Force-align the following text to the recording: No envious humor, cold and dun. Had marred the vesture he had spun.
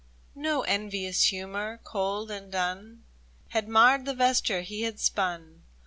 No 0.33 0.63
envious 0.63 1.25
humor, 1.25 1.79
cold 1.83 2.31
and 2.31 2.51
dun. 2.51 3.03
Had 3.49 3.67
marred 3.69 4.05
the 4.05 4.15
vesture 4.15 4.61
he 4.61 4.81
had 4.81 4.99
spun. 4.99 5.61